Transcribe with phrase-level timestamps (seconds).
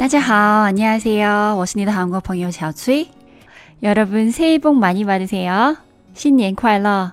[0.00, 0.34] 大家好，
[0.64, 3.06] 안녕하세 요， 我是你的韩国朋友小崔。
[3.82, 5.76] 여러분새해복많이받으세 요，
[6.14, 7.12] 新年快乐！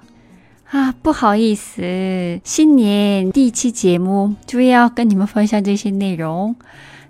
[0.69, 6.55] 啊，不好意思，新年第一期节目就要跟你们分享这些内容。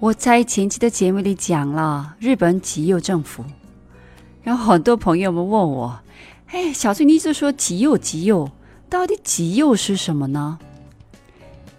[0.00, 3.42] 我在前期的节目里讲了日本集邮政府。
[4.49, 5.99] 然后很多朋友们问我
[6.49, 8.49] ：“哎，小崔，你一直说极右极右，
[8.89, 10.57] 到底极右是什么呢？”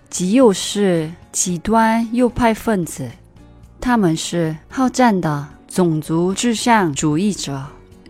[0.09, 3.11] 极右是极端右派分子，
[3.81, 7.61] 他们是好战的种族至上主义者、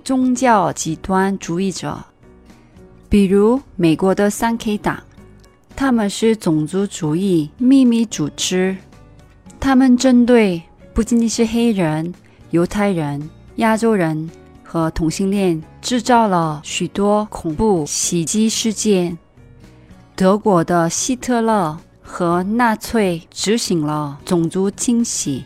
[0.04, 1.98] 宗教极端主义者，
[3.08, 5.02] 比如美国的三 K 党，
[5.74, 8.76] 他们是种族主义秘密组织，
[9.58, 12.12] 他们针对不仅仅是黑人、
[12.50, 14.28] 犹太人、亚洲人。
[14.72, 19.18] 和同性恋制造了许多恐怖袭击事件。
[20.14, 25.42] 德国的希特勒和纳粹执行了种族清洗。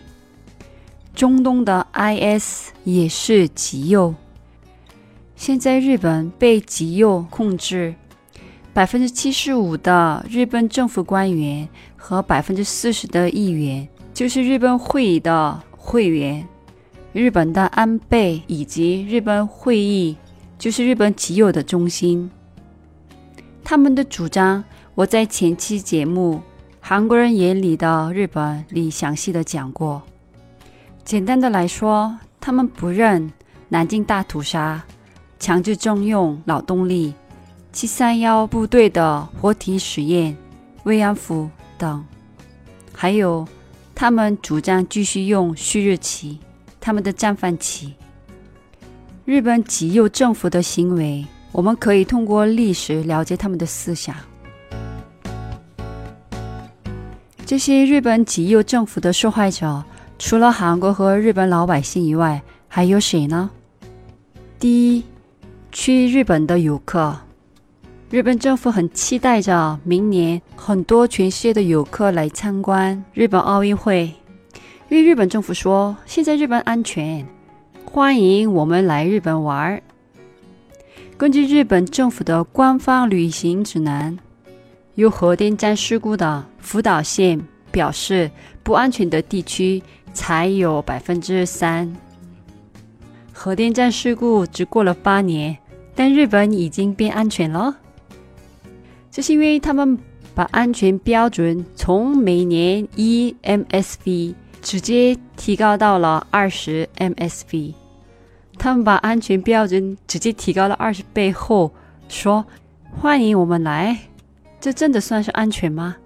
[1.14, 4.14] 中东的 IS 也是极右。
[5.34, 7.95] 现在日本被极右控制，
[8.75, 16.47] 百分之七十五的日本政府官员和百分之四十的议员就是日本会议的会员。
[17.15, 20.17] 日本的安倍以及日本会议
[20.59, 22.29] 就是日本极右的中心。
[23.62, 24.65] 他们的主张，
[24.97, 26.35] 我在前期节目
[26.80, 30.02] 《韩国人眼里的日本》里详细的讲过。
[31.05, 33.33] 简单的来说，他们不认
[33.69, 34.83] 南京大屠杀、
[35.39, 37.14] 强制征用劳动力、
[37.70, 40.36] 七三幺部队的活体实验、
[40.83, 41.48] 慰安妇
[41.79, 42.05] 等，
[42.92, 43.46] 还有
[43.95, 46.41] 他们主张继续用旭日旗。
[46.84, 47.95] 他们的战犯旗。
[49.24, 54.14] 日本极右政府的行为，我们可以通过历史了解他们的思想。
[57.46, 59.83] 这些日本极右政府的受害者，
[60.18, 63.51] 除了韩国和日本老百姓以外，还有谁呢？
[64.58, 65.05] 第一，
[65.72, 67.16] 去日本的游客。
[68.11, 74.12] 日本政府很期待着明年很多全世界的游客来参观日本奥运会。
[74.90, 77.27] 因为日本政府说现在日本安全，
[77.86, 79.83] 欢迎我们来日本玩。
[81.17, 84.18] 根据日本政府的官方旅行指南，
[84.95, 87.40] 有核电站事故的福岛县
[87.72, 88.30] 表示
[88.62, 91.90] 不安全的地区才有百分之三。
[93.33, 95.56] 核电站事故只过了八年，
[95.95, 97.74] 但日本已经变安全了。
[99.11, 99.98] 这是因为他们
[100.34, 104.34] 把安全标准从每年一 MSV。
[104.64, 107.75] 直接提高到了二十 MSV，
[108.57, 111.70] 他们把安全标准直接提高了二十倍后，
[112.08, 112.47] 说
[112.91, 114.08] 欢迎我们来，
[114.58, 115.97] 这真的算是安全吗？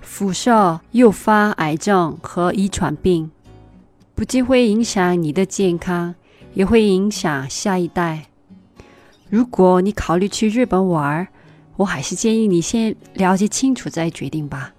[0.00, 3.32] 辐射诱发癌症和遗传病，
[4.14, 6.14] 不仅会影响你的健康，
[6.54, 8.26] 也会影响下一代。
[9.28, 11.26] 如果你考虑去日本玩，
[11.78, 14.72] 我还是建议你先了解清楚再决定吧。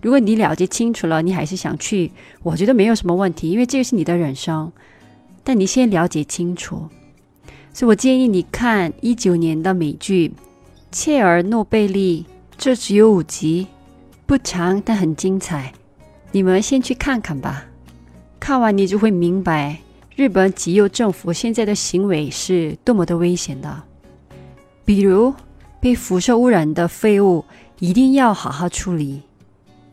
[0.00, 4.70] 如果你了解清楚了，你还是想去，我觉得没有什么问题，因为这个是你的人生。
[5.42, 6.88] 但你先了解清楚，
[7.72, 10.28] 所以我建议你看一九年的美剧
[10.92, 12.26] 《切尔诺贝利》，
[12.58, 13.66] 这只有五集，
[14.26, 15.72] 不长但很精彩。
[16.32, 17.64] 你们先去看看吧，
[18.38, 19.78] 看完你就会明白
[20.14, 23.82] 日本极右政府现在的行为是多么的危险的。
[24.84, 25.32] 比如
[25.80, 27.44] 被辐射污染的废物，
[27.78, 29.22] 一定要好好处理。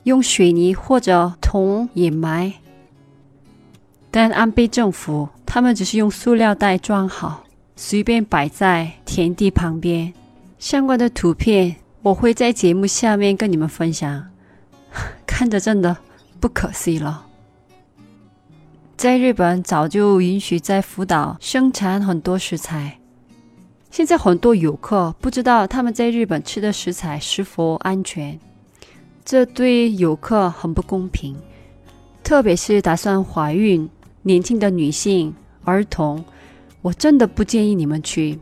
[0.05, 2.53] 用水泥或者铜掩埋，
[4.11, 7.43] 但安倍政府他们只是用塑料袋装好，
[7.75, 10.13] 随便摆在田地旁边。
[10.59, 14.27] 相关的图片我会在节目下面跟你们分享，
[15.25, 15.97] 看着真的
[16.39, 17.25] 不可思议了。
[18.95, 22.99] 在日本早就允许在福岛生产很多食材，
[23.89, 28.39] 现在很多游客不知道他们在日本吃的食材是否安全。
[29.25, 31.35] 这对游客很不公平，
[32.23, 33.89] 特别是打算怀孕、
[34.21, 35.33] 年轻的女性、
[35.63, 36.23] 儿童。
[36.83, 38.37] 我真的不建议你们去。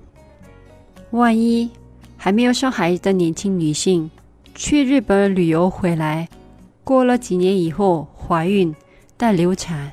[1.11, 1.69] 万一
[2.17, 4.11] 还没有生孩子的年轻女性
[4.53, 6.27] 去日本旅游回来，
[6.83, 8.75] 过了几年以后怀孕
[9.15, 9.89] 但流产，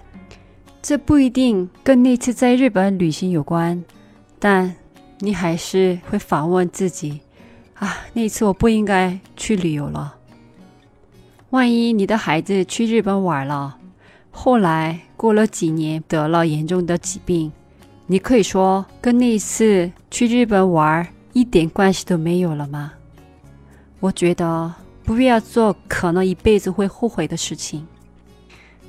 [0.83, 3.85] 这不一定跟那次在日本旅行有关，
[4.41, 4.75] 但
[5.21, 7.21] 你还是会反问自己：
[7.75, 10.17] 啊，那次我不应该去旅游了。
[11.51, 13.77] 万一你的孩子去日本玩了，
[14.31, 17.51] 后来过了几年得了严重的疾病，
[18.07, 22.93] 你可以说跟那次去日本玩一点关系都没有了吗？
[23.99, 27.85] 我觉得不必要做可能一辈子会后悔的事情。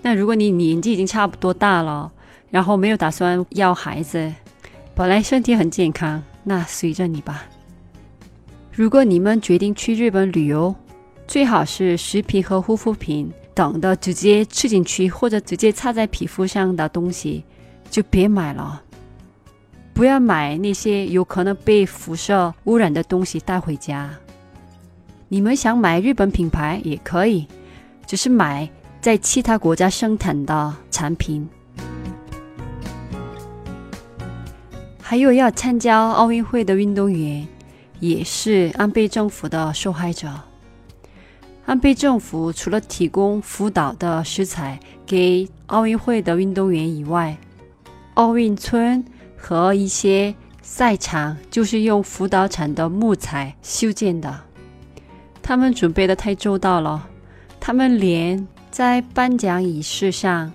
[0.04, 2.12] 那如果你年纪已经差不多大了，
[2.52, 4.32] 然后没有打算要孩子，
[4.94, 7.44] 本来身体很健康，那随着你吧。
[8.72, 10.74] 如果你们决定去日本旅游，
[11.32, 17.46] 最好是食品和护肤品等的直接吃进去或者直接擦在皮肤上的东西，
[17.90, 18.84] 就别买了。
[19.94, 24.10] 不要买那些有可能被辐射污染的东西带回家。
[25.30, 27.48] 你们想买日本品牌也可以，
[28.06, 28.70] 只是买
[29.00, 31.48] 在其他国家生产的产品。
[35.02, 37.48] 还有要参加奥运会的运动员，
[38.02, 40.30] 也是安倍政府的受害者。
[41.66, 47.38] 安倍政府除了提供福岛的食材给奥运会的运动员以外，
[48.16, 49.04] 奥运村
[49.38, 54.42] 和一些赛场就是用福岛产的木材修建的。
[55.42, 57.08] 他们准备的太周到了，
[57.60, 60.52] 他们连在颁奖仪式上。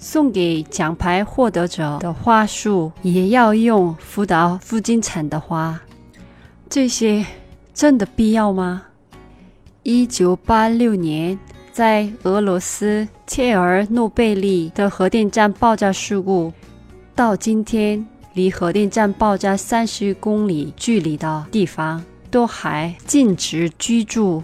[0.00, 5.80] 送给奖牌获得者的花束也要用福岛附近产的花，
[6.70, 7.26] 这些
[7.74, 8.84] 真的必要吗？
[9.90, 11.38] 一九八六年，
[11.72, 16.52] 在俄罗斯切尔诺贝利的核电站爆炸事故，
[17.14, 24.42] 到今天离核电站爆炸三十公里距离的地方都还禁止居住，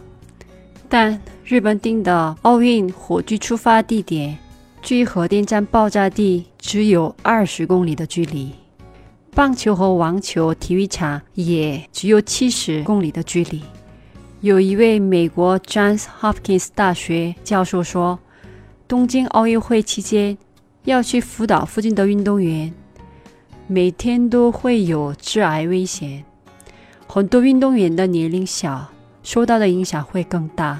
[0.88, 4.38] 但日本定的奥运火炬出发地点。
[4.81, 8.50] 距核电站爆炸地只有二十公里的距离，
[9.32, 13.61] 棒球和网球体育场也只有七十公里的距离。
[14.44, 18.19] 有一位美国 Johns Hopkins 大学教授说，
[18.87, 20.37] 东京奥运会期间
[20.85, 22.70] 要去福岛附近的运动员，
[23.67, 26.23] 每天都会有致癌危险。
[27.06, 28.87] 很多运动员的年龄小，
[29.23, 30.79] 受到的影响会更大。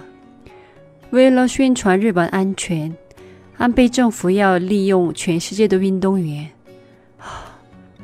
[1.09, 2.95] 为了宣传日本安全。
[3.57, 6.51] 安倍政府要利用全世界的运动员，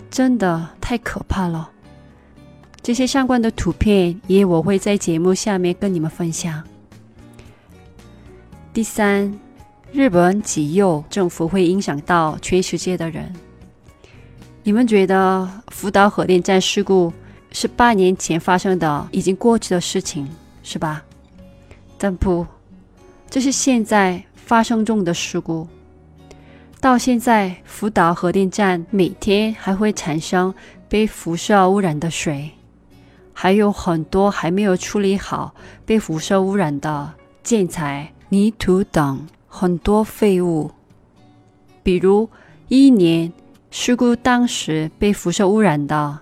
[0.08, 1.68] 真的太可怕了！
[2.90, 6.60] 这些相关的图片也我会在节目下面跟你们分享。
[8.72, 9.32] 第三，
[9.92, 13.32] 日本极右政府会影响到全世界的人。
[14.64, 17.12] 你们觉得福岛核电站事故
[17.52, 20.28] 是八年前发生的已经过去的事情，
[20.64, 21.00] 是吧？
[21.96, 22.44] 但不，
[23.30, 24.20] 这是现在。
[24.34, 25.68] 发生中的事故，
[26.80, 30.52] 到现在，福岛核电站每天还会产生
[30.88, 32.50] 被辐射污染的水，
[33.42, 35.54] 还有很多还没有处理好
[35.86, 37.10] 被辐射污染的
[37.42, 40.70] 建材、泥土等很多废物。
[41.82, 42.28] 比如，
[42.68, 43.32] 一年
[43.70, 46.18] 事故当时被辐射污染的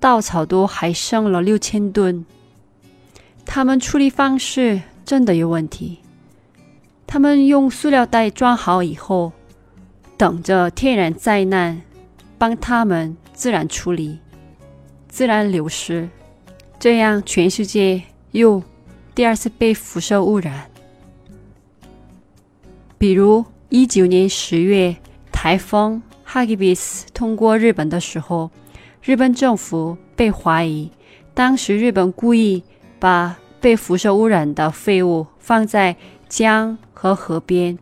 [0.00, 2.26] 稻草都还剩了六千吨，
[3.44, 6.00] 他们处理方式真的有问题。
[7.06, 9.30] 他们用塑料袋装好以后，
[10.16, 11.80] 等着天然灾难
[12.36, 14.18] 帮他们自然处理、
[15.08, 16.08] 自然流失，
[16.80, 18.60] 这样全世界又
[19.14, 20.68] 第二次被辐射污染。
[22.98, 24.96] 比如一九年十月，
[25.30, 28.50] 台风哈吉比斯通过日本的时候，
[29.02, 30.90] 日本政府被怀疑，
[31.34, 32.64] 当时日本故意
[32.98, 35.94] 把被辐射污染的废物放在。
[36.30, 37.76] 江和河边，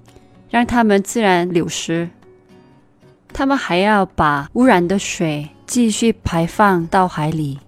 [0.49, 2.09] 让它们自然流失。
[3.31, 7.59] 他们还要把污染的水继续排放到海里，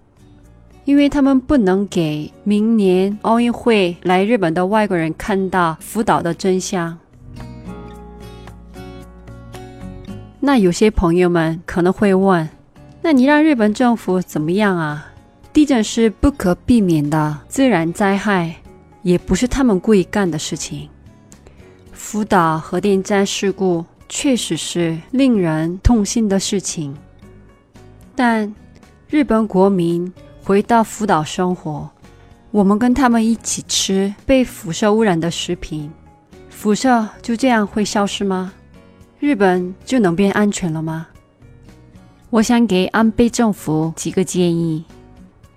[0.91, 6.99] 因为他们不能给明年奥运会来日本的外国人看到福岛的真相。
[10.41, 12.49] 那有些朋友们可能会问：
[13.03, 15.13] 那你让日本政府怎么样啊？
[15.53, 18.57] 地震是不可避免的自然灾害。
[19.03, 20.89] 也不是他们故意干的事情。
[21.93, 26.93] 福岛核电站事故确实是令人痛心的事情，
[28.17, 28.53] 但
[29.09, 30.13] 日本国民
[30.51, 31.89] 回到福岛生活，
[32.51, 35.89] 我们跟他们一起吃被辐射污染的食品，
[36.49, 38.53] 辐射就这样会消失吗？
[39.21, 41.07] 日本就能变安全了吗？
[42.31, 44.85] 我想给安倍政府几个建议：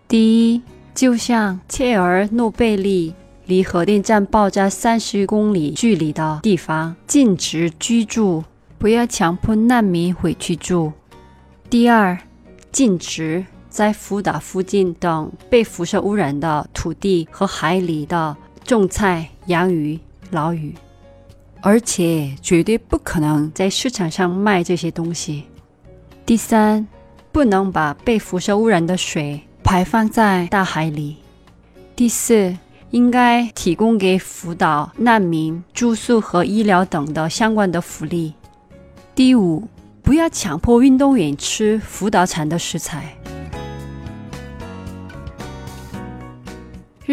[0.08, 0.62] 第一，
[0.94, 3.16] 就像切尔诺贝利
[3.48, 8.44] 离核电站爆炸三十公里距离的地方禁止居住，
[8.78, 10.92] 不要强迫难民回去住；
[11.68, 12.16] 第二，
[12.72, 20.00] 禁止在福岛附近等被辐射污染的土地和海里的种菜、养鱼、
[20.30, 20.75] 捞鱼，
[21.60, 25.46] 而且绝对不可能在市场上卖这些东西。
[26.24, 26.88] 第三，
[27.32, 31.18] 不能把被辐射污染的水排放在大海里。
[31.96, 32.56] 第四，
[32.92, 38.36] 应该提供给福岛难民住宿和医疗等的相关的福利。
[39.15, 39.68] 第五，
[40.03, 43.18] 不要强迫运动员吃福岛产的食材。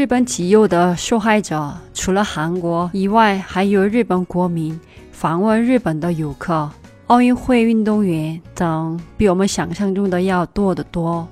[0.00, 4.80] 日本极右的受害者除了韩国以外，还有日本国民
[5.12, 6.71] 访问日本的游客。
[7.09, 11.28] 奥运会运动员等比我们想象中的要多得多。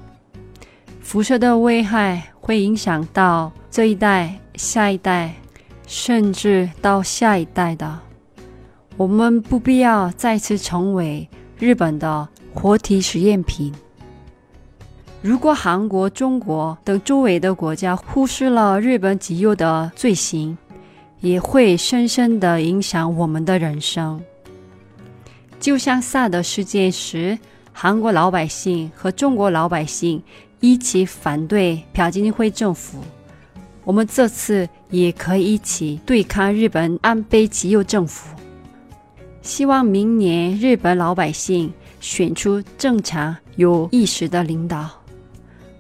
[1.01, 5.33] 辐射的危害会影响到这一代、下一代，
[5.87, 7.99] 甚至到下一代的。
[8.99, 11.27] 我们不必要再次成为
[11.59, 13.73] 日本的活体实验品。
[15.21, 20.57] 如果韩国、中国等周围的国家忽视了日本极右的罪行，
[21.21, 24.21] 也会深深的影响我们的人生。
[25.59, 27.37] 就像萨德事件时，
[27.73, 30.23] 韩国老百姓和中国老百姓
[30.61, 33.01] 一起反对朴槿惠政府，
[33.83, 38.37] 我们这次也可以一起对抗日本安倍极右政府。
[39.43, 44.89] 希望明年日本老百姓选出正常有意识的领导，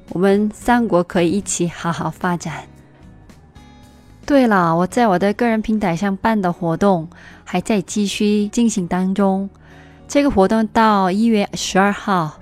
[0.09, 2.63] 我们三国可以一起好好发展。
[4.25, 7.09] 对了，我在我的个人平台上办的活动
[7.43, 9.49] 还在继续进行当中。
[10.07, 12.39] 这个活动到一月十二号，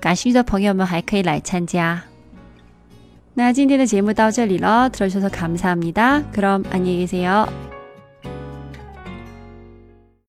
[0.00, 2.02] 感兴趣的朋友们还可以来参加。
[3.34, 7.67] 那今天的节目到这里了，들어주셔서감사합니다그럼안녕히계세요